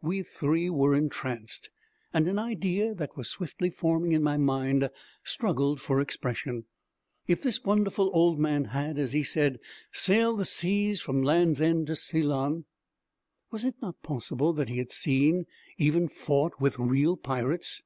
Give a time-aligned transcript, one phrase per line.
[0.00, 1.72] We three were entranced;
[2.14, 4.88] and an idea that was swiftly forming in my mind
[5.24, 6.66] struggled for expression.
[7.26, 9.58] If this wonderful old man had, as he said,
[9.90, 12.64] sailed the seas from Land's End to Ceylon,
[13.50, 15.46] was it not possible that he had seen,
[15.78, 17.82] even fought with, real pirates?